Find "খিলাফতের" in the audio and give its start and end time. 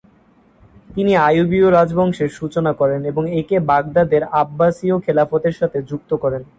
4.99-5.55